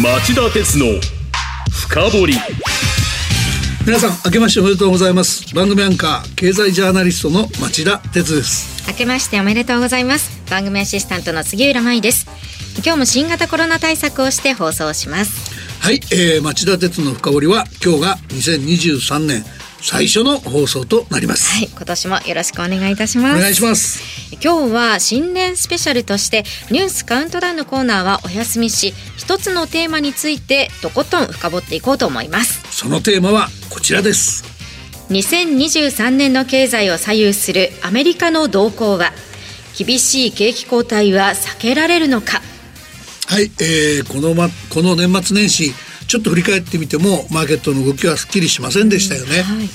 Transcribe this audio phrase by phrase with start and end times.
[0.00, 0.86] 町田鉄の
[1.72, 2.34] 深掘り。
[3.84, 5.52] 皆さん明けましておめでとうございます。
[5.56, 8.86] 番組アンカー経済ジャーナリストの町田鉄です。
[8.86, 10.40] 明けましておめでとうございます。
[10.48, 12.28] 番組アシスタントの杉浦舞です。
[12.84, 15.50] 今日も新型コロナ対策をして放送します。
[15.80, 19.44] はい、えー、町田鉄の深掘りは今日が2023年
[19.80, 21.50] 最初の放送となります。
[21.50, 23.38] はい今年もよろしくお願いいたします。
[23.38, 24.02] お願いします。
[24.42, 32.62] 今日は新年スペシャルとしてニュースカウントダウンのコーナーはお休みし一つのテーマについてとことん深掘っていこうと思います。
[32.70, 34.44] そのテーマはこちらです。
[35.10, 39.12] 2023年の経済を左右するアメリカの動向は
[39.76, 42.42] 厳しい景気後退は避けられるのか。
[43.26, 45.72] はい、えー、このまこの年末年始
[46.08, 49.42] ちょっと振り返ってみてもマーケットの動きはすっきりしませんでしたよね。
[49.42, 49.68] はい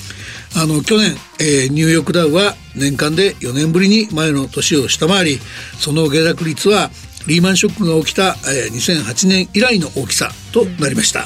[0.56, 5.40] あの去年、えー、ニューヨークダウは年間で4年ぶりに前の年を下回り
[5.80, 6.90] その下落率は
[7.26, 11.24] リーマンショックが起きた、えー、2008年以来の大きさとなりました。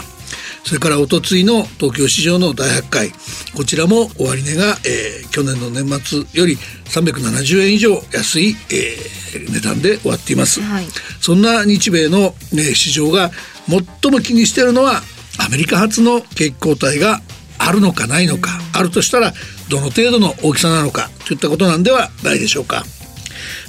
[0.64, 3.12] それからおとついの東京市場の大発会
[3.56, 10.84] こちらも終値が、えー、去年の年末より370円以上安い、えー、値段で終わっています、はい、
[11.20, 13.30] そんな日米の、ね、市場が
[13.68, 15.02] 最も気にしているのは
[15.38, 17.20] アメリカ発の景気後退が
[17.58, 19.32] あるのかないのか、あるとしたら
[19.68, 22.84] どの程度の大きさなのかといったことなんではないでしょうか。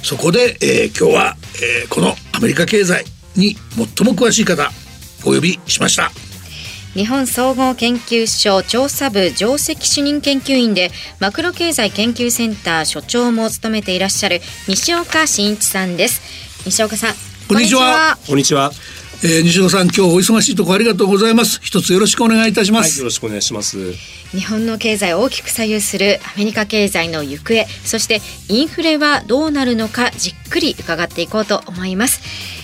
[0.03, 1.37] そこで、えー、今日は、
[1.81, 3.03] えー、このアメリカ経済
[3.35, 3.55] に
[3.95, 4.71] 最も詳しい方
[5.25, 6.11] お呼びしました。
[6.93, 16.21] 日本総合研究所調査部上席主任研究員でマクロ経済研究センター所長も務めていらっしゃる西岡真一さんです。
[16.65, 17.13] 西岡さん
[17.47, 18.17] こんにちは。
[18.27, 18.71] こんにちは
[19.21, 21.59] えー、西野さん今日お忙しいところありがとうございます。
[21.61, 23.91] 一つよろしくお願いいたします、はい、よろしくお願いします。
[24.31, 32.21] 日本の経済を大きく左右するアメリカ経済の行方そしてインフレはどうなるのかじっくり伺っていこうと思います。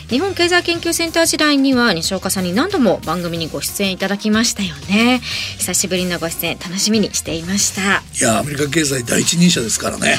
[0.08, 5.20] 日本経済研究センター時代には西岡さんに何度も番組にご出演いただきましたよね。
[5.58, 8.02] 久しぶりのご出演楽しみにしていました。
[8.18, 10.18] いやアメリカ経済第一人者ですからね、はい、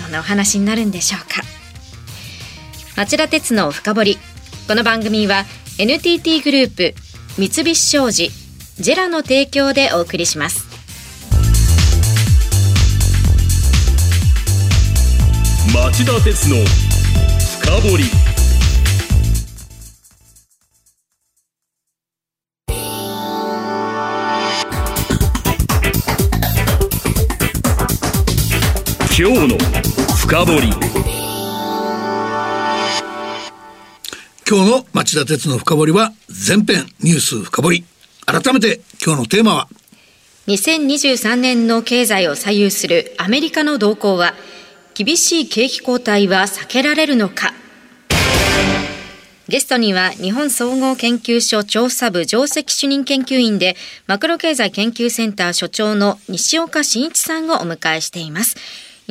[0.00, 1.42] どんなお話になるんでしょうか。
[2.94, 4.18] 町田鉄の深掘り。
[4.68, 5.44] この番組は
[5.78, 6.94] NTT グループ
[7.38, 8.30] 三菱商事
[8.78, 10.66] ジェラの提供でお送りします。
[15.74, 16.56] 町田鉄の
[17.60, 18.04] 深掘り。
[29.18, 29.58] 今日の
[30.16, 31.11] 深掘り。
[34.54, 37.84] 今日の町田鉄の深掘りは前編ニュース深掘り。
[38.26, 39.68] 改めて今日のテーマは
[40.46, 44.34] ？2023年の経済を左右するアメリカの動向は
[44.92, 47.54] 厳しい景気後退は避けられるのか？
[49.48, 53.74] ゲストには日本総合研究所調査部上席主任研究員で
[54.06, 58.56] マクロ経済研究センター所長の西岡真一さんをお迎えしています。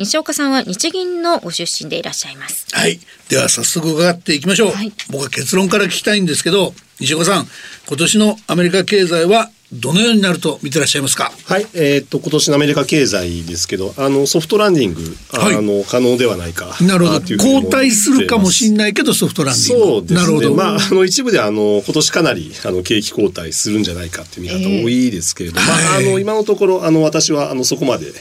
[0.02, 2.98] 西岡さんは日銀のご出身でいらっしゃいますはい
[3.28, 7.46] では早速伺っていきましょう、はい、僕は結論から聞きたいんですけど西岡さん
[7.86, 11.32] 今年のアメリカ経済はどのようになると見てらっしゃいますか？
[11.46, 15.00] はい、えー、っと今年のアメリカ経済ですけど、あのソフトランディング、
[15.32, 16.76] はい、あの可能ではないか。
[16.82, 17.20] なるほど。
[17.20, 19.84] 後退するかもしれないけどソフトランディング。
[19.86, 20.20] そうですね。
[20.20, 20.54] なるほど。
[20.54, 28.12] まああの一部であの今年かなりあの景気後退するんじゃないかっていう見方多いですけれども、えー、まああの今のところあの私はあのそこまで。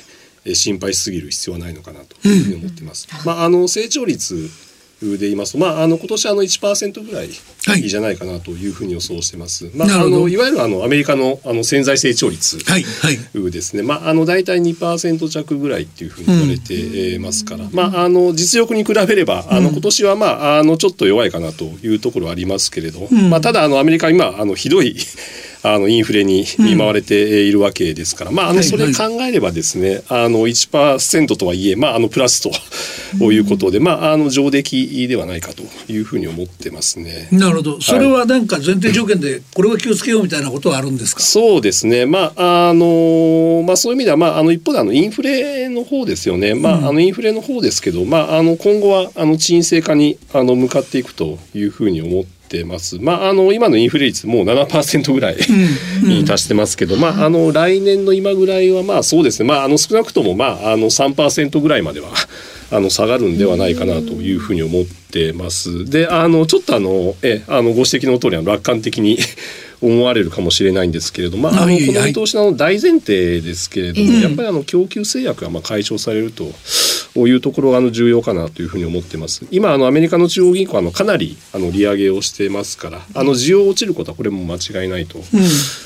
[0.54, 3.08] 心配しすぎる必要はないのかなというふうに思っています。
[3.12, 4.50] うん、まああの成長率
[5.02, 7.30] で言いますと、まあ、あの今年あの1%ぐらい。
[7.78, 9.66] いいじゃないかなというふうに予想してます。
[9.66, 12.64] はい、まあ、あのいわゆるあのアメリカのあの潜在成長率で
[13.62, 13.88] すね、はい。
[13.88, 24.96] はい、まあ、あの大体2%弱ぐらいっていうふうに言われてますから、うん、まあ、あの実力に比べればあの今年は、まあ、あのちょっと弱いかなというところはありますけれど、うん、まあ、ただあのアメリカ今あのひどい
[25.64, 37.28] あのインフレに見舞われているわけですから、うん、まああのそれ考えればですね、あの1%とはいえまああのプラスということで、まああの上出来ではないかというふうに思ってますね。
[37.32, 37.82] なるほど。
[37.82, 41.22] それはなんか前提条件でこれは気をつけようみたいなことはあるんですか？
[41.22, 42.06] そうですね。
[42.06, 46.56] まああのまあそういう意味ではまああの一方であのインフレの方ですよね。
[46.56, 52.41] まああのインフレの方ですけど、まああの今後はあの沈静化にあの向かっていくというふうに思って。
[52.52, 52.98] てます。
[53.00, 55.38] まあ、あの今のインフレ率もう7%ぐらい
[56.04, 62.10] に達してますけど、まあ、あの来年の今ぐらいはまあそうですね、まあ、あの少なくともまああの3%ぐらいまでは
[62.72, 65.90] あの下がるんではないかなというふうに思ってます。
[65.90, 69.18] であのちょっとあのえあのご指摘の通り楽観的に
[69.82, 76.54] 思われるかもしれないんですけれども、まあ、あのこの見通しの大前提ですけれども、やっぱりあの供給制約がまあ解消されるとと
[77.16, 79.46] いうところがあの重要かなというふうに思ってます。
[79.52, 85.18] 今あのアメリカの中央銀行はあのかなりあの利上げをしてますからあの需要落ちることはこれも間違いないと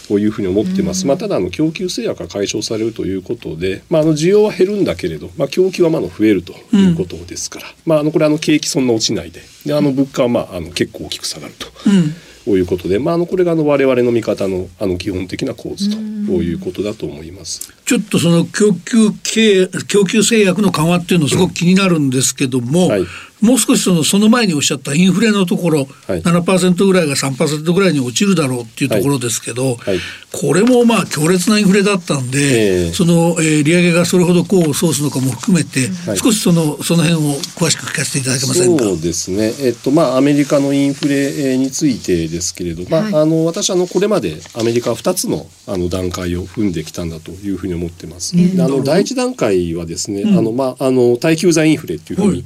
[0.08, 1.08] こういうふうに思ってます。
[1.08, 11.68] まあ、ただあの供給制約が解消されるということで、まあ、あの需要は減るんだけれど、まあ、供給はまだ増えるということですから、まあ、あのこれあの景気そんな落ちないでであの物価はまああの結構大きく下がると。
[11.68, 17.74] こういうことで、まあ、あのこれがあの我々の見方のあの基本的な構図ということだと思います。
[17.86, 23.06] ちょっとその供給系供給制約の緩和っていうのすごく気になるんですけども、はい
[23.46, 26.22] もう少しそのその前におっしゃったインフレのところ、はい。
[26.22, 30.00] 7%ぐらいが3%ぐらいに落ちるだろうっていうところですけど、はい。
[30.32, 32.92] これもまあ強烈なインフレだったんで、ええ。
[32.92, 36.18] その、えー利上げがそれほど功を奏すのかも含めて、はい。
[36.18, 38.84] 少しそのその辺を詳しく聞かせていただけませんか？
[38.84, 43.16] そうですね、えっとまあ、アメリカのインフレえーについてですけれど、まあはい。
[43.16, 48.36] あの私あのこれまでアメリカは2つのあの段階を踏んできたんだというふうに思ってます。
[48.36, 52.38] であの第一段階はですね、あのまあ、あの耐久財インフレっていうふうはい。
[52.38, 52.44] に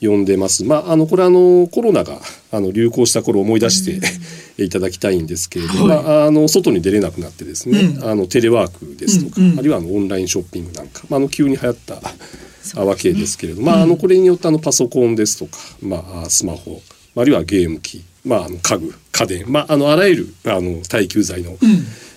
[0.00, 0.64] 呼んでます。
[0.64, 2.18] まあ、あのこれはあのコロナが
[2.52, 4.00] あの流行した頃を思い出して、
[4.62, 5.86] いただきたいんですけれど、はい。
[5.88, 8.04] まあ、あの外に出れなくなってですね、うん。
[8.04, 9.58] あのテレワークですとか、うんうん。
[9.58, 12.00] あるいはあのオンラインショッピングなんか、まあ、あの急に流行った
[12.74, 16.80] あわけですけれど、まあ、あのこれによってあのパソコンですとか、まあ、スマホ
[17.16, 21.56] あるいはゲーム機、まあ、あの家具家電、まあ、あのあらゆるあの耐久財の,、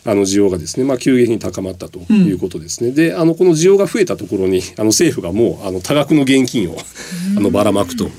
[0.05, 2.91] あの需要がですね、まあ、急激に高まったということですね。
[2.91, 6.77] であのこの需要が増えたところにあの政府がもうあの多額の現金を
[7.37, 8.09] あのばらまくと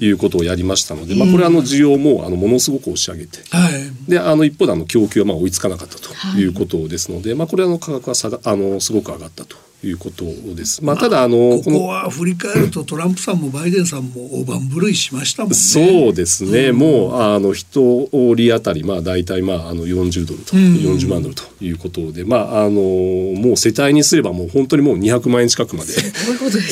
[0.00, 3.38] いうことをやりましたので、まあ、これはあの需要もあのものすごく押し上げて。
[3.50, 4.10] はい。
[4.10, 9.56] であの一方であの供給はまあ追いつかなかったということですので、まあ、これはあの価格は下があのすごく上がったと
[9.86, 10.24] いうこと
[10.54, 10.84] です。
[10.84, 15.56] まあ、ただあのここは振り返るとトランプさんもバイデンさんも大盤振るいしましたもんね。
[15.56, 25.92] そうですね、もうあの一人当たりまあ大体まああの40ドルと、ん40万ドルということで、まああのもう世帯にすればもう本当にもう200万円近くまで。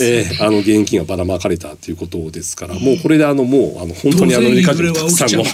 [0.01, 5.45] えーあの現金がばらまかれたということですから、もうこれであのもうあの本当にあのアメリカ人たくさんの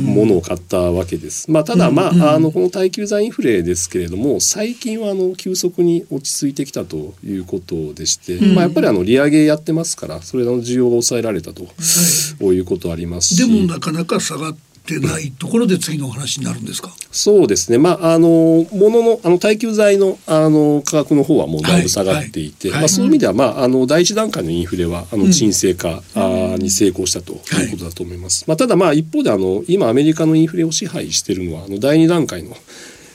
[0.00, 1.50] ものを買ったわけです。
[1.50, 13.38] まあただまあ、あのこの耐久財インフレですけれども最近はあの急速に落ち着いてきたということでして、まあやっぱりあの利上げやってますからそれの需要が抑えられたと、こういうことありますし。
[13.38, 14.56] でもなかなか下がっ
[14.86, 16.94] てないところで次のお話になるんですか？
[17.10, 22.74] そうですね、まあ、あのもののあの耐久財のあの価格の方はもうだいぶ下がっていて、はい。
[22.74, 22.82] はい。
[22.82, 27.36] まあ、そういう意味では、まあ、あの第一段階のインフレはあの沈静化、あーに成功したとい
[27.68, 28.44] うことだと思います。
[28.46, 32.54] まあ、ただまあ一方であの今アメリカのインフレを支配しているのはあの第二段階の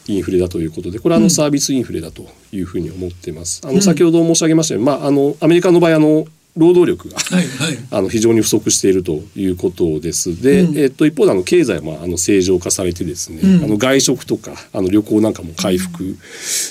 [0.10, 3.62] インフレだということでこれはあのサービスインフレだというふうに思っています。
[3.64, 6.26] あの先ほど申し上げましたように、まあ、あのアメリカの場合あの
[6.58, 7.78] 労働力がはいはい。
[7.92, 10.42] あの非常に不足しているということです。
[10.42, 16.18] で、えっと一方であの経済はあの正常化されてですね、うんあの外食とかあの旅行なんかも回復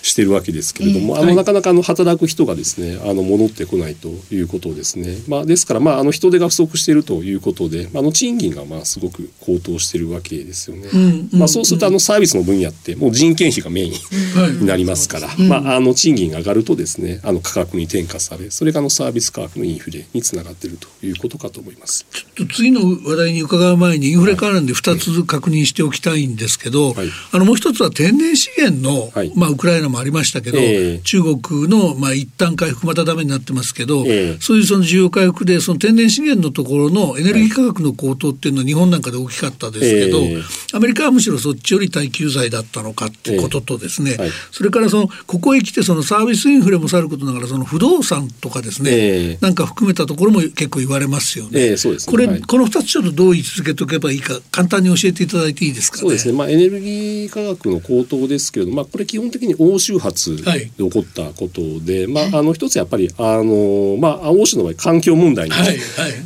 [0.03, 5.17] しているわけですけれども、あのはいなかなかあの働く人がですねあの戻ってこないということですね。
[5.27, 10.89] まあですからまああの人手が不足しているということで、あの賃金がまあすごく高騰しているわけですよね。
[10.89, 13.93] んまあそうするとあのサービスの分野ってもう人件費がメイン。
[13.93, 22.07] はいになりますから、まあ、あの賃金が上がるとですねあの価格に転嫁されそれがあのサービス価格のインフレにつながっているということかと思います。
[22.11, 27.09] ちょっと次の話題に伺う前にインフレ関連で2つ確認しておきたいんですけど、はい。
[27.33, 29.33] あのもう一つは天然資源の、はい。
[29.35, 30.99] まあ、ウクライナもありましたけど、ええ。
[31.01, 34.37] 中国の、まあ、一旦回復またダメになってますけど、ええ。
[34.41, 40.43] そういうその需要回復でその天然資源のところのエネルギー価格の高騰っていうのは日本なんかで大きかったですけど、ええ
[40.79, 44.17] アメリカはむしろそっちより耐久財だったのかっていうこととですね、ええ。
[44.19, 49.39] はいそれからそのここへ来てそのサービスインフレもさることながらその不動産とかですね、ええ。
[49.41, 51.51] なんか含めたところも結構言われますよね。
[51.61, 52.11] ええそうですね。
[52.11, 52.41] これ、はい。
[52.43, 56.01] この2つちょっとどう位置づけておけばいいか簡単に教えていただいていいですかね？
[56.03, 60.71] そうですね、まあ、エネルギー価格の高騰ですけれども、まあ、これ基本的に欧州発ではい。
[60.77, 65.79] 起こったことで、まあ、あの一つやっぱりあの、まあ、欧州の場合環境問題に、はいはい。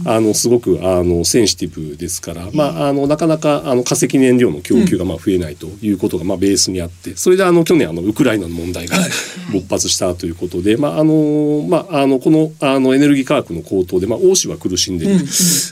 [0.07, 9.11] あのすごくあのセンシティブですから、まあ、あのなかなかあの化石燃料の供給がまあ増えないということがまあベースにあってそれであの去年あのウクライナの問題がはい
[9.53, 15.09] 勃発したということで、まああのまあ、あのこのあのエネルギー価格の高騰で、まあ、欧州は苦しんでい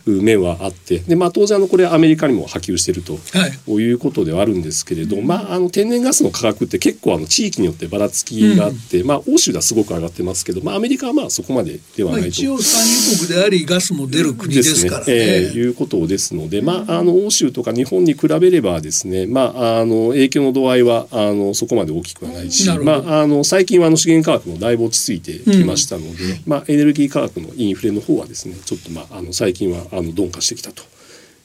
[0.06, 3.14] る面はあってで、まあ、当然あのこれアメリカにも波及していると。
[3.14, 12.34] はいこうことではあるんですけれど、まあ、あの天然ガスの価格って結構あの地域によってばらつきがあって、まあ、欧州ではすごく上がってますけど、まあ、アメリカはまあそこまでではまあ、ないと。
[12.34, 15.12] 一応産油国でありガスも出る国ですからね。
[15.12, 30.82] えーいうことですので、まあ、あの欧州とか日本に比べればですね、まあ、あの影響の度合いはあのそこまで大きくはないし、まあ、あの最近はあの資源価格もだいぶ落ち着いてきましたので、まあ、エネルギー価格のインフレの方はですねちょっと、まあ、あの最近はあの鈍化してきたと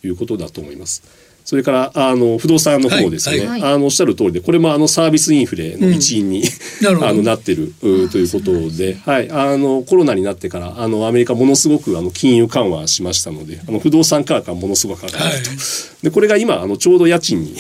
[0.03, 1.24] いうことだと思います。
[1.45, 6.43] それからあの不動産の方ですね、はいあのおっしゃる通りでこれもあのサービスインフレの一因に、
[6.81, 7.07] なるほど。
[7.07, 15.33] あのなってるうということで、はい、あのコロナになってからあのアメリカものすごくあの金融緩和しましたのであの不動産価格がものすごく上がると、はい。
[16.03, 17.55] でこれが今あのちょうど家賃に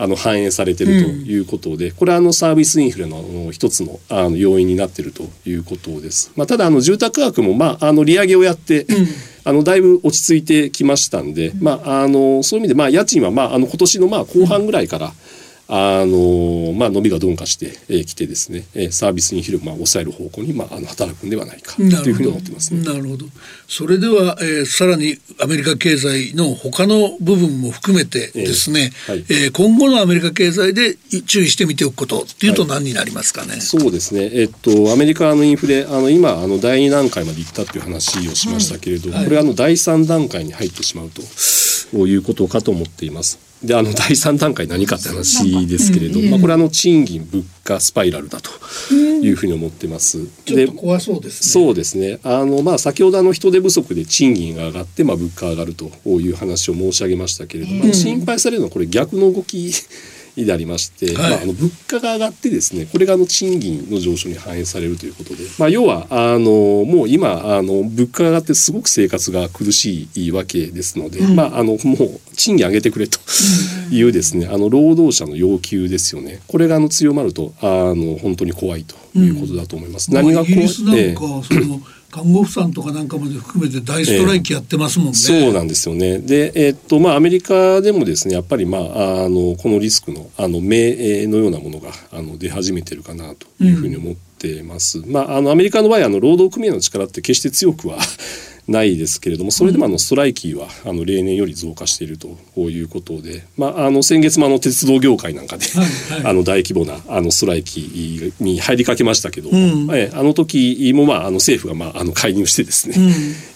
[0.00, 6.30] あの反映されてるということで、これはあのサービスインフレの一つのあの要因になっているということです。
[6.36, 8.86] まあ、ただあの住宅価格もまああの利上げをやって、
[9.44, 15.12] あのだいぶ落ち着いてきましたんで、まあ、あのそういう意味でまあ家賃はまああの今年のまあ後半ぐらいから、
[15.70, 22.82] あのまあ、伸びが鈍化してき、てですね、えーサービスインフレをまあ抑える方向に、まあ、あの働くんではないかというふうに思ってますね。
[22.82, 23.26] なるほど。
[23.68, 30.96] それでは、えーさらにアメリカ経済の他の部分も含めてですね、ええはいえー今後のアメリカ経済で
[31.26, 33.60] 注意して見ておくことっていうと何になりますかね？
[33.60, 41.20] そうですね、えっと、アメリカのインフレ、あの今、あの第2段階まで行ったという話をしましたけれど、はいこれはあの第3段階に入ってしまうと
[42.06, 43.47] いうことかと思っています。
[43.62, 48.50] で、あの第3段階何かって話ですけれど、まあ、これはあの賃金、物価スパイラルだと
[48.94, 50.22] いうふうに思ってます。
[50.44, 51.64] でちょっと怖そうですね。
[51.64, 52.20] そうですね。
[52.22, 59.72] あのまあ先ほどあの人手不足で賃金が上がってまあ物価が上がるという話を申し上げましたけれども、まあ心配されるのはこれ逆の動き
[60.44, 71.78] でありまして、はいまああの物価が上がってですね、これがあの賃金の上昇に反映されるということで、まあ要はあのもう今あの物価が上がってすごく生活が苦しいわけですので、まああのもう
[72.36, 73.18] 賃金上げてくれと
[73.90, 76.40] いうですね、あの労働者の要求ですよね。
[76.46, 80.12] これがあの強まるとあの本当に怖いということだと思います。
[80.12, 81.14] まあ何が怖いイギ
[82.10, 85.14] 看護婦さんとかなんかまで含めて大ストライキやってますもんね。
[85.14, 86.18] そうなんですよね。
[86.18, 95.02] で、えっと、まあ、アメリカでもですね、やっぱり、まあ、あの、このリスクの、あの、目のようなものが、あの、出始めてるかなというふうに思ってます。
[95.06, 97.98] まあ、あの、アメリカの場合、あの、労働組合の力って決して強くは
[98.68, 109.88] ないですけれども、それでも、あの、ストライキは、あの、例年より増加しているということで、まあ、あの、先月も、あの、鉄道業界なんかで、はいあの、大規模な、あの、ストライキに入りかけましたけど、ん。
[109.94, 112.94] ええあの時も、まあ、あの、政府が、まあ、あの、介入してですね、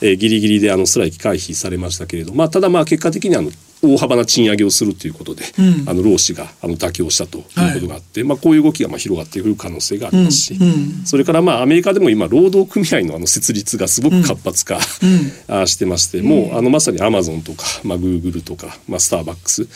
[0.00, 3.50] えーギリギリであのストライキ回避されましたけれど、まあ、ただまあ結果的にあの
[3.82, 5.88] 大幅な賃上げをするということで、うん。
[5.88, 10.62] あの労使があの妥協したということがあって、まあ、こういう動きがまあ広がってくる可能性がありますし、うん。
[10.62, 11.06] うん。
[11.06, 14.78] それからまあアメリカでも今労働組合のあの設立がすごく活発化、
[15.48, 19.66] あしてましてもうあのまさにアマゾンとか、まあ、グーグルとか、まあ、スターバックス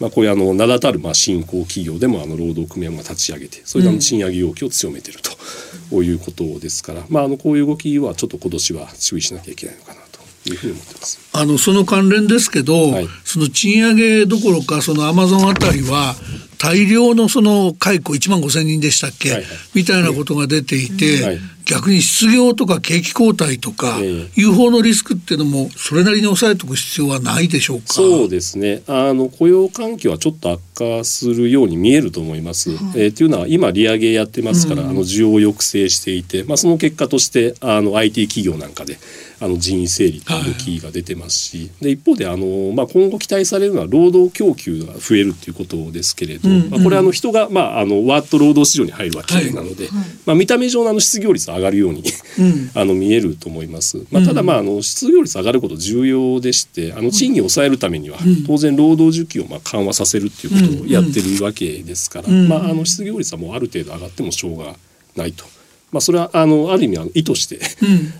[0.00, 10.00] まあ、こういうあの名だたるまあ新興企業でもあの労働組合が立ち上げてそれであの賃上げ要求を強めているということですから、まあ、あのこういう動きはちょっと今年は注意しなきゃいけないのかな。
[10.00, 10.01] と
[10.50, 11.20] いうふうに思ってます。
[11.32, 13.08] あのその関連ですけど、はい。
[13.24, 16.14] その賃上げどころかそのアマゾンあたりは
[16.58, 19.50] 大量のその解雇1万5千人でしたっけ、はいはい。
[19.74, 21.38] みたいなことが出ていて、はい。
[21.64, 27.92] 逆に失業とか景気後退とか、えいう方のリスクっていうのもそれなりに抑えておく必要はないでしょうか？
[27.94, 28.82] そうですね。
[28.88, 32.70] あの雇用環境はちょっと悪化するように見えると思います。
[32.70, 38.98] えーというのは今利上げやってますから、あの需要を抑制していて、まあ、その結果としてあの IT 企業なんかで
[39.42, 49.88] あの人員整理という動きが出てますし、で一方であの、まあ、今後期待されるのは労働供給が増えるっていうことですけれど、まあ、これはあの人が、まあ、あのワーッと労働市場に入るわけなので、
[50.24, 52.04] まあ、見た目上のあの失業率上がるように、
[52.74, 53.98] あの見えると思います。
[54.12, 64.76] まあ、ただまああの失業率上がること重要でしてあの賃金を抑えるためには当然労働需給をまあ緩和させるっていうことをやってるわけですから、まあ、あの失業率はもうある程度上がってもしょうが
[65.16, 65.44] ないと。
[65.92, 67.60] まあ、それはあのある意味あの意図して、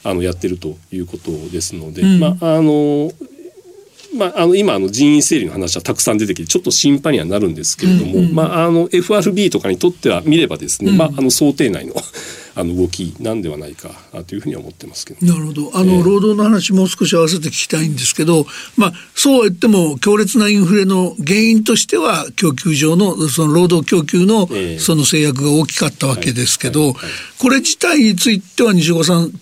[0.05, 3.11] あのやってるということですので、まああの
[4.17, 11.95] まあ、あの今あの人員整理の話はたくさん出てきてちょっと心配にはなるんですけれども、まあ、あの FRB とかにとっては見ればですね、まあ、あの想定内の
[12.55, 13.91] あの動きなんではないか
[14.27, 15.71] というふうには思ってますけど、なるほど。
[15.75, 24.79] あの、労働の話もう少し合わせて聞きたいんですけど、まあ、そうは言っても強烈なインフレの原因としては供給上のその労働供給のええ。
[24.79, 26.95] その制約が大きかったわけですけど、
[27.39, 29.33] これ自体については西岡さん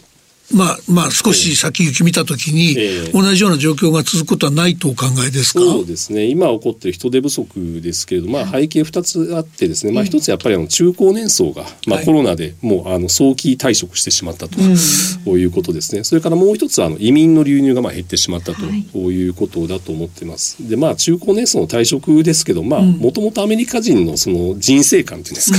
[0.53, 3.13] まあまあ少し先行き見たときに、ええ。
[3.13, 5.61] 同じような状況が続くことはないとお考えですか？
[5.61, 6.25] そうですね。
[6.25, 12.05] 今起こっている人手不足ですけれども、まあ、背景2つあってですね、まあ、1つやっぱりあの中高年層が、まあ、はい。
[12.05, 16.05] コロナでもうあの早期退職してしまったと、いうことですね。
[16.05, 19.29] それからもう1つはあの移民の流入がまあ減ってしまったとい。
[19.29, 20.69] うことだと思ってます。
[20.69, 25.59] でまあ中高年層の退職ですけどまあもともとアメリカ人のその人生観っていうんですか、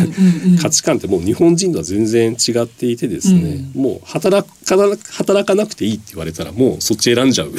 [0.62, 7.52] 価値観ってもう日本人とは全然違っていてですね、もう働かな働かなくていいって言われたらもうそっち選んじゃう。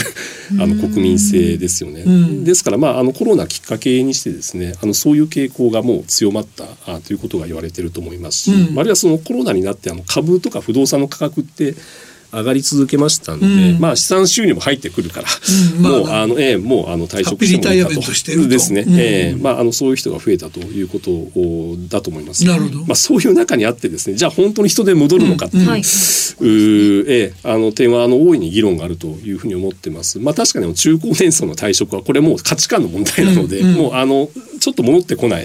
[0.61, 2.04] あの国民性ですよね。
[2.45, 11.75] ですからまああのコロナきっかけにしてですねあのそういう傾向がもう強まったあということが言われてると思いますし、あるいはそのコロナになってあの株とか不動産の価格って
[12.32, 13.80] 上がり続けましたんで、うん。
[13.80, 15.28] まあ資産収入も入ってくるから、
[15.76, 15.82] うん。
[15.82, 16.26] まあもうあ。
[16.26, 17.94] の、ええもうあの退職してもいいかと。
[18.00, 18.48] と。
[18.48, 18.94] ですね、うん。
[18.98, 19.36] ええ。
[19.38, 22.44] まああのそういう人が増えたということをだと思います。
[22.44, 22.78] なるほど。
[22.80, 25.68] まあそういう中にあってですね、じゃあ本当に人で戻るのかっていう、うん。
[25.68, 25.80] はい。
[25.80, 30.18] うーええあの点はあの大いに議論があるというふうに思ってます。
[30.18, 33.74] まあ確かに中高年層の退職はこれもう価値観の問題なので、うんうん。
[33.74, 35.44] もうあのちょっと戻ってこない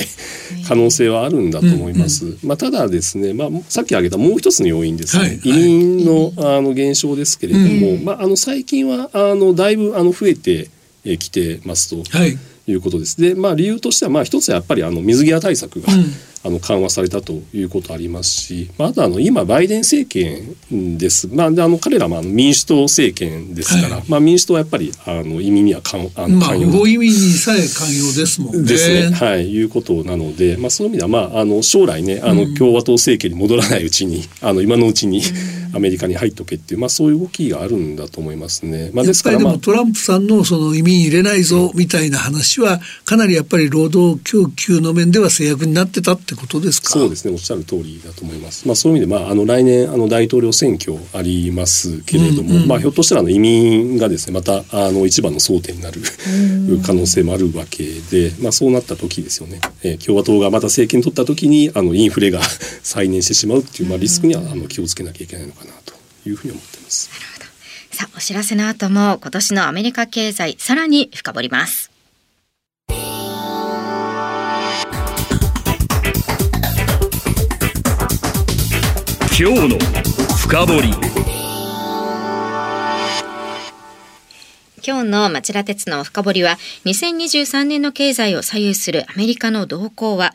[0.68, 2.38] 可能性はあるんだと思います。
[2.44, 5.40] まあただですね、まあさっき挙げたもう一つの要因ですね、はい。
[5.44, 10.70] 移民のあの減少ですけれども、うんまああの最近はあのだいぶあの増えて
[11.04, 12.18] えきてますと。
[12.18, 12.38] はい。
[12.70, 13.20] いうことです。
[13.22, 16.06] で、まあ理由としてはまあ一つはやっぱりあの水際対策が、うん
[16.48, 21.28] あの緩和されたということありますし、まあ、あとあの今バイデン政権です。
[21.28, 28.64] まあであの彼らもあの民主党政権ですから、はいまあ民主党はやっぱりあの移民には関あのまあ、寛容不法移民にさえ寛容ですもんね。
[28.64, 35.22] ですね、はい、いうことなので、まあ、そういう意味では、まあ、あの将来ねあの共和党政権に戻らないうちにあの今のうちに
[35.74, 38.92] アメリカに入っとけっていう、まあ、そういう動きがあるんだと思いますね。
[38.94, 46.90] まあ、やですから、まあトランプさんのその移民入れないぞみたいな話はかなりやっぱり労働供給の面では制約になってたってことですか？
[46.92, 47.34] そうですね。
[47.34, 48.66] おっしゃる通りだと思います。
[48.68, 56.02] まあ、そういう意味で、まあ、あの来年あの大統領選挙ありますけれども、うんうんまあ、ひょっとしたらあの移民がですねまたあの一番の争点になる
[56.86, 62.40] 可能性もあるわけで、まあ、そうなった時ですよね、えー共和党がまた政権取った時にあのインフレが
[62.84, 65.94] 再燃してしまうっていう、まあ、リスクにはあの気をつけなきゃいけないのかなと
[66.28, 67.10] いうふうに思っています。
[67.92, 71.90] さあお知らせの後も今年のアメリカ経済さらに深掘ります
[79.40, 79.78] 今日の
[80.36, 80.90] 深掘り。
[84.84, 90.34] 今日の町田鉄の深掘りは2023年の経済を左右するアメリカの動向は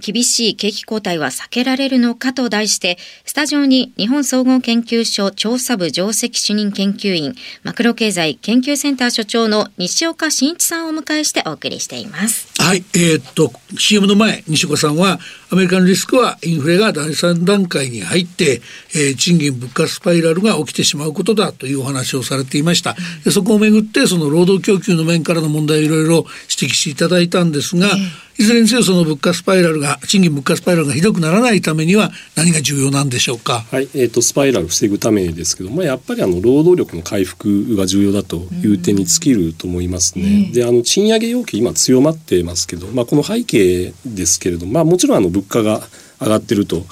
[0.00, 12.48] 厳しい景気後退は避けられるのかと題してスタジオに日本総合研究所調査部上席主任研究員マクロ経済研究センター所長の西岡真一さんをお迎えしてお送りしています。
[12.58, 15.18] はい、えーっと CM の前西岡さんは
[15.50, 18.60] アメリカのリスクはインフレが第三段階に入って、
[18.94, 27.88] えー賃金物価スパイラルが起きてしまうことだというお話をされていましたでそこをめぐってその労働供給の面からの問題をいろいろ指摘していただいたんですが、
[28.36, 33.64] いずれにせよその物価スパイラルが賃金物価スパイラルがひどくならないためには何が重要なんでしょうか？
[33.70, 40.50] はい、えー、とスパイラルを防ぐためですけど、まあ、やっぱりあの労働力の回復が重要だという点に尽きると思いますね。
[40.52, 45.82] であの賃上げ要求今強まってますけど、まあ、この背景ですけれど、まあ、もちろんあの物価が
[46.20, 46.84] 上がってると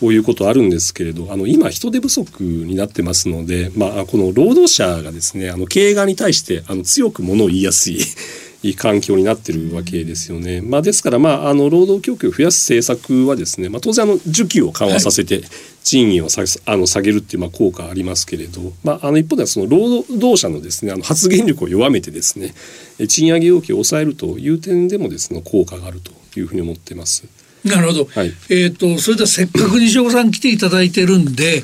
[0.00, 7.98] こういうことあるんですけれどあの今人手不足になってますので、まあ、この労働者がですねあの経営側に対してあの強くものを言いやすい
[8.66, 10.60] いい環境になってるわけですよね。
[10.60, 15.42] まあ、ですから、まあ、あの労働供給を増やす政策はですね、まあ、当然あの需給を緩和させて
[15.84, 22.54] 賃金をさあの下げるっていうまあ効果ありますけれど、まあ、あの一方ではその労働者のですねあの発言力を弱めてですね
[22.98, 27.24] え賃上げ要求を抑えるという点でもですね効果があるというふうに思ってます。
[27.66, 28.08] なるほど。
[28.14, 31.62] はいえっ、とそれではせっかく西岡さん来ていただいてるんで、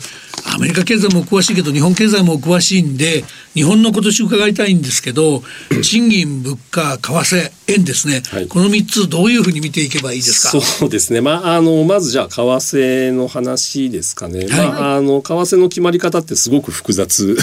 [0.54, 5.42] アメリカ経済もお詳しいけど日本経済もお詳しいんで、日本の今年伺いたいんですけど、
[5.82, 8.22] 賃金、物価、為替、円ですね。
[8.28, 10.60] はいこの三つどういうふうに見ていけばいいですか？
[10.60, 11.20] そうですね。
[11.20, 14.46] まあ、あの、まずじゃあ、為替の話ですかね。
[14.50, 17.36] まあ、あの、為替の決まり方ってすごく複雑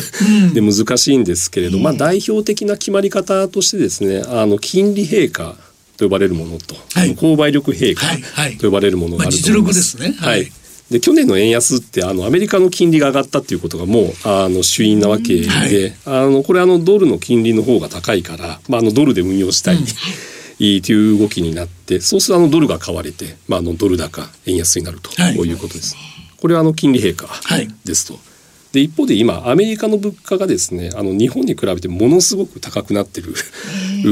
[0.54, 5.56] で難しいんですけれど、まあ、代表的な決まり方としてですね、あの、金利陛下
[6.00, 7.14] と呼ばれるものと、はい。
[7.14, 8.58] 購買力陛下はいはい。
[8.58, 9.98] と呼ばれるものがあると思います。
[9.98, 10.26] まあ実力ですね。
[10.26, 10.44] ははい。
[10.44, 10.52] い。
[10.90, 15.94] で去年の円安ってあのアメリカの金利が上がったっていうことがもうあの主因なわけで、はい。
[16.06, 19.78] あのこれあのドルの金利の方が高いから、まあ、あのドルで運用したい、
[20.60, 20.78] い。
[20.78, 25.36] いという動きになってそうするとあのドルが買われて、まあ、あのドル高円安になると、はい。
[25.36, 25.98] こういうことです。
[26.40, 27.68] これはあの金利陛下はい。
[27.84, 28.18] ですと。
[28.72, 33.34] で一方で今アメリカの物価がですねあの日本に比べてものすごく高くなってる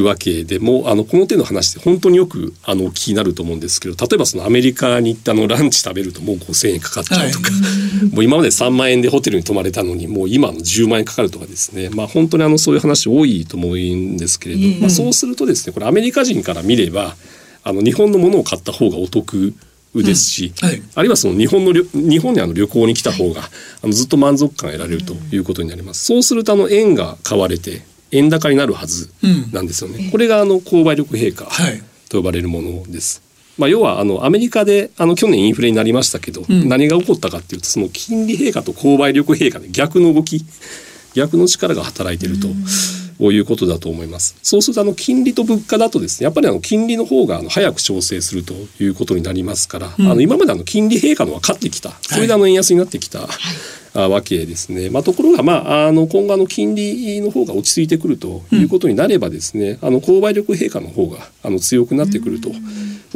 [0.04, 7.52] わけでもうあのこの手の話って本当によくあのお聞きになると思うんですけど例えばそのアメリカに行ってあのランチ食べるともう5,000円かかっちゃうとか、
[8.12, 11.90] もう今まで3万円でホテルに泊まれたのにもう今の10万円かかるとかですね。
[11.90, 17.16] まあ本当にあのそういう話多いと思うんですけれど、まあ、そうするとですねこれアメリカ人から見れば
[17.64, 19.54] あの日本のものを買った方がお得
[19.96, 20.68] ですし、うん。
[20.68, 20.82] はい。
[20.96, 23.42] あるいはその日本の旅日本にあの旅行に来た方が、
[23.84, 26.06] あのずっと満足感が得られるということになります。
[26.06, 29.10] そうするとあの円が買われて円高になるはず
[29.52, 30.10] なんですよね。
[30.12, 33.22] これがあの購買力陛下はいと呼ばれるものです。
[33.58, 40.46] まあ、要はあのアメリカであの去年インフレになりましたけど、ん何が起こったかっていうとその金利陛下と購買力陛下で逆の動き
[41.16, 42.48] 逆の力が働いていると。
[43.18, 44.36] こういうことだと思います。
[44.44, 53.28] そうするとあの金利と物価だとですね、やっぱりあの金利の方があの早く調整するということになりますから、あの今まであの金利陛下のは勝ってきた、それであの円安になってきた、あ
[54.02, 54.90] わけですね。
[54.90, 62.50] まあ、ところが、まあ、あの今後の金利の方が落ち着いてくるということになればですね、うん、あの購買力陛下の方があの強くなってくると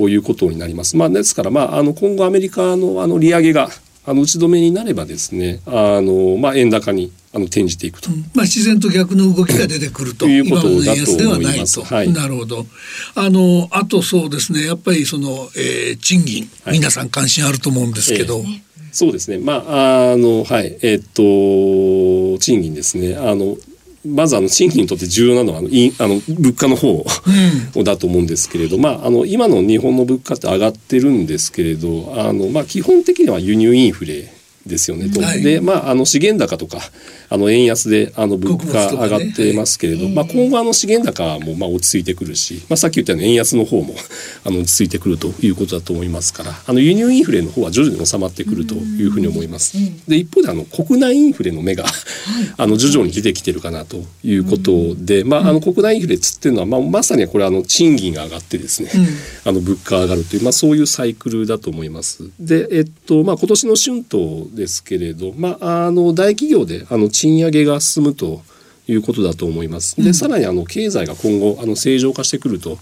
[0.08, 0.98] いうことになります。
[0.98, 3.70] まあ、ですから、まあ、あの今後アメリカのあの利上げが
[4.04, 10.28] あの打ち止めになればですねあの、まあ、円高にあの転じていくと、うん、まあ、自然と逆の動きが出てくると。
[10.28, 11.82] いうことだと思います。
[11.82, 12.66] はい、なるほど。
[13.16, 14.66] あのあとそうですね。
[14.66, 18.40] やっぱりその、えー、賃金、皆さん関心あると思うんですけど。
[18.40, 19.38] えーそうですね。
[19.38, 23.16] まあ、あの、はい、えー、っと、賃金ですね。
[23.16, 23.58] あの、
[24.06, 27.06] まずあの賃金にとって重要なのはあのいあの物価の方、
[27.76, 34.34] うん、 だと思うんですけれど、まあ、あの今の日本の物価って上がってるんですけれどあの、まあ、基本的には輸入インフレ
[34.66, 36.80] ですよねと、はい、でまああの資源高とか
[37.30, 43.96] あの円安であの物価上がってますけれど、ねまあ、今後あの資源高もまあ落ち着いてくるし、まあ、さっき言ったように円安の方も
[44.46, 49.78] あの落ち着いてくるということだと思いますからあの輸入インフレの方は徐々に収まってくるというふうに思います。
[50.08, 51.86] で一方であの国内インフレの目が
[52.58, 58.90] あの徐々に出てきてるかなということで、まあ、あの国内インフレっつっていうのは、まあ、まさにこれあの賃金が上がってですね、
[59.46, 62.30] あの物価上がるという、まあ、そういうサイクルだと思います。
[62.40, 68.42] で、えっとまあ、今年の春闘ですけれど、まあ、あの大企業であの賃上げが進むと
[68.88, 70.02] いうことだと思います。
[70.04, 72.78] でさらにあの経済が今後あの正常化してくると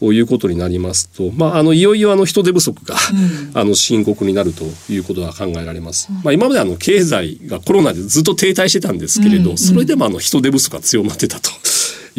[0.00, 6.08] いうことになりますと、まあ、あのいよいよあの人手不足が、うん、あの深刻になるということが考えられます。
[6.10, 11.50] うん、まあ、今まであの経済がコロナでずっと停滞してたんですけれど、うん、それでもあの人手不足が強まってたと。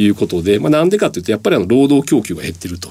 [0.01, 2.89] いうことで、まあ、なんでかというとやっぱりあの労働供給が減ってると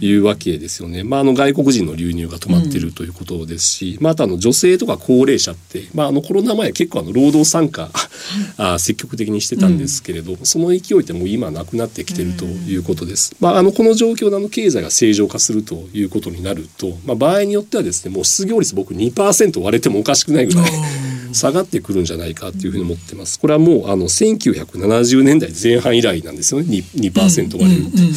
[0.00, 0.12] い。
[0.16, 7.90] うわけですよね、まあ、あの外国人の流入が止まってるということですし、まあ、あとあの女性とか高齢者って、まあ、あのコロナ前結構あの労働参加
[8.58, 13.34] あ積極的にしてたんですけれど、その勢いってもう今なくなってきてるということです。
[13.40, 20.70] まあ、あのこの状況であの経済が正常化するということになると、まあ、場合によってはですねもう失業率僕2%割れてもおかしくないぐらい
[21.32, 23.38] 下がってくるんじゃないかというふうに思ってます。
[23.38, 26.66] これはもうあの1970年代前半以来なんですよね。
[26.66, 28.14] 2%, 2割れるって、うんうんうん、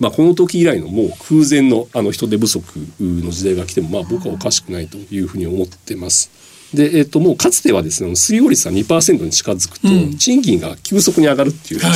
[0.00, 2.64] まあ、この時以来のもう空前のあの人手不足
[3.00, 6.30] の時代が来てもまあ僕はおかしくないというふうに思ってます。
[6.74, 9.88] で、えっと、もうかつてはですね失業率が2%に近づくと、
[10.18, 11.92] 賃金が急速に上がるっていう、はい、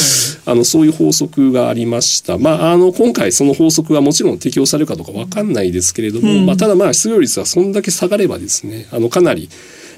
[0.46, 9.50] あのそういう法則がありました、まあ、あの今回その法則がもちろん適用されるかどうか分かんないですけれども、うん、まあ、ただまあ失業率がそんだけ下がればですねあのかなり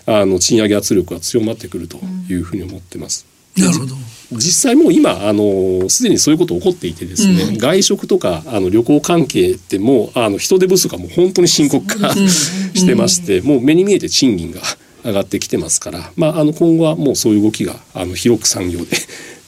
[0.07, 3.27] あの賃上げ圧力が強まってくるというふうに思ってます。
[3.57, 3.95] なるほど
[4.35, 14.61] 実際もう今あのすでにそういうこと起こっていてですね、うん、外食とかあの旅行関係ってもうあの人手不足がもう本当に深刻化してまして、もう目に見えて賃金が
[15.05, 18.97] 上がってきてますから、まあ、あの今後はもうそういう動きがあの広く産業で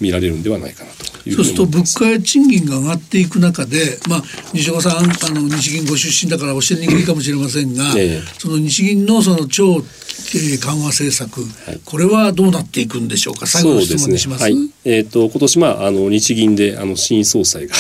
[0.01, 1.05] 見られるんではないかなと
[1.35, 9.83] そうすると物価や賃金が上がっていく中で、まあ、西岡さんあの日銀ご出身だから教えにくいかもしれませんが、ええ、その日銀のその超
[10.33, 13.47] 緩和政策、はい、これはどうなっていくんでしょうか？
[13.47, 14.45] 最後の質問にします。
[14.45, 14.57] すね。
[14.57, 17.75] はい、えっ、ー、と今年まああの日銀であの新総裁が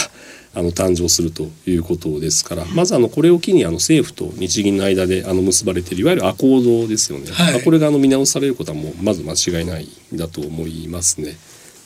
[0.54, 11.36] あの誕生するということですからまずあのこれを機にあの政府と日銀の間であの結ばれているいわゆるアコードですよね、はい、これがあの見直されることはもうまず間違いないだと思いますね。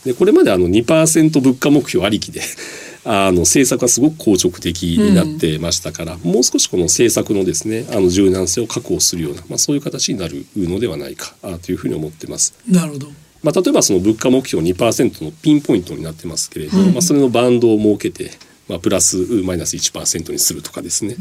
[0.04, 2.42] でこれまであの2%物価目標ありきで
[3.04, 12.54] あの政策はすごく硬直的になってましたから、うん、もう少しこの政策のですねあの柔軟性を確保するような、まあ、そういう形になるのではないかというふうに思ってます。
[12.68, 13.08] なるほど。
[13.42, 18.32] まあ、例えばその物価目標2%のピンポイントになってますけれど、うん、まあ、それのバンドを設けて
[18.70, 21.16] まあ、プラスマイナス1%にするとかですね、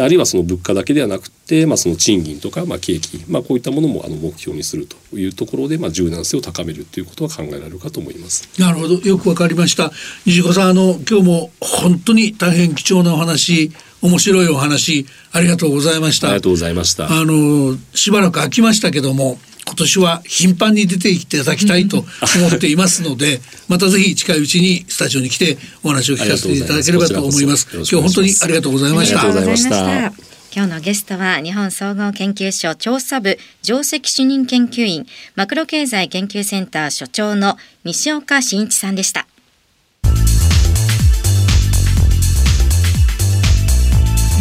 [0.00, 8.48] あるいはその物価だけではなくて、まあ、その賃金とか、まあ、景気、まあ、こういったものもあの目標にするというところで、まあ、柔軟性を高めるということは考えられるかと思います。
[8.58, 8.94] なるほど。
[8.94, 9.92] よくわかりました。
[10.24, 16.28] 西岡さんあの今日も本当に大変貴重なお話面白いお話ありがとうございました。
[16.28, 17.06] ありがとうございました。
[17.06, 27.68] あのしばらく空きましたけども今年は頻繁に出ていただきたいと思っていますので またぜひ近いうちにスタジオに来てお話を聞かせていただければと思います。
[27.72, 29.20] 今日本当にありがとうございました。
[29.20, 30.34] ありがとうございました。
[30.56, 39.26] 今日のゲストは日本総合研究所調査部上席主任研究員マクロ経済研究センター所長の西岡真一さんでした。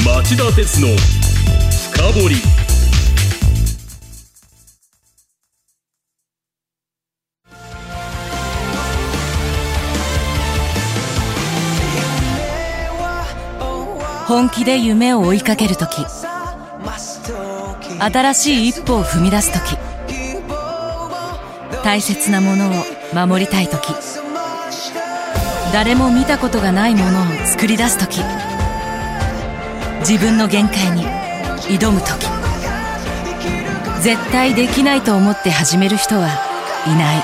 [0.05, 0.89] 町田鉄の
[1.93, 2.62] 深掘
[14.33, 16.03] 本気で夢を追いかける時
[17.99, 19.77] 新しい一歩を踏み出す時
[21.83, 22.73] 大切なものを
[23.13, 23.93] 守りたい時
[25.71, 28.21] 誰も見たことがないものを作り出す時
[29.99, 31.03] 自分の限界に
[31.69, 32.25] 挑む時
[34.01, 36.29] 絶対できないと思って始める人は
[36.87, 37.23] いない。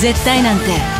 [0.00, 0.99] 絶対なんて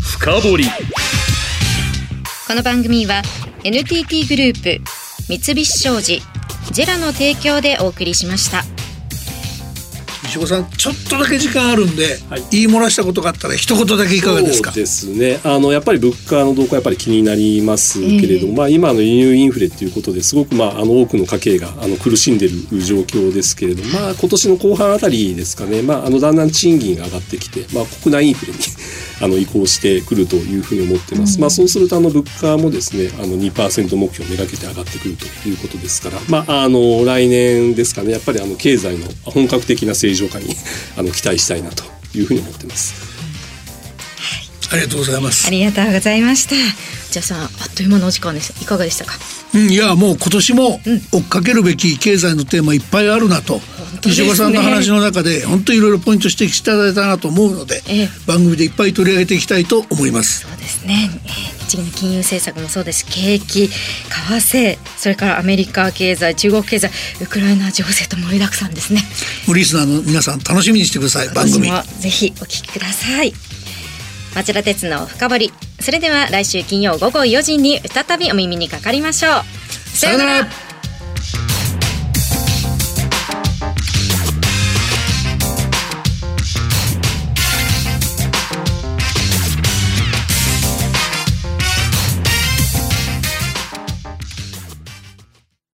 [0.00, 0.64] 深掘り。
[2.46, 3.22] この番組は
[3.64, 4.80] NTT グループ
[5.28, 6.20] 三菱商事
[6.72, 8.64] ジェラの提供でお送りしました。
[10.24, 12.42] 石岡さんちょっとだけ時間あるんで、はい。
[12.50, 14.72] 言い漏らしたことがあったら一言だけいかがですか？
[14.72, 15.38] そうですね。
[15.44, 28.58] あのやっぱり物価の動向やっぱり気になりますけれども、まあ、今の輸入インフレっていうことですごく、まあ、あの多くの家計があの苦しんでいる状況ですけれども、まあ、今年の後半あたりですかね、まあ、あのだんだん賃金が上がってきて、まあ、国内インフレに
[29.20, 40.46] あの移行してくるというふうに思ってます、まあ、そうするとあの物価もですねあの2%目標をめがけて上がってくるということですから、まあ、あの来年ですかねやっぱりあの経済の本格的な正常化に
[40.96, 41.84] あの期待したいなと
[42.16, 43.13] いうふうに思ってます。
[44.74, 45.46] ありがとうございます。
[45.46, 46.56] ありがとうございました。
[47.10, 48.52] じゃあさんあっという間のお時間です。
[48.60, 49.14] いかがでしたか？
[49.54, 50.80] うん、いやもう今年も
[51.12, 53.60] 追っかけるべき経済のテーマいっぱいあるなと、
[54.00, 54.26] 当ですね。
[54.26, 58.08] 石岡さんの話の中で本当にいろいろポイント指摘していただいたなと思うので、ええ。
[58.26, 60.40] 番組でいっぱい取り上げていきたいと思います。
[60.40, 63.06] そうですね、えー日銀の金融政策もそうです。
[63.06, 63.74] 景気為
[64.08, 66.90] 替それからアメリカ経済中国経済
[67.22, 69.02] ウクライナ情勢と盛りだくさんですね。
[69.52, 71.70] リスナーの皆さん楽しみにしてください番組。
[72.00, 73.32] ぜひお聞きください
[74.34, 75.52] 町田鉄の深掘り。
[75.80, 79.42] それでは来週金曜午後4時に再びお耳にかかりましょう。
[79.96, 80.48] さよなら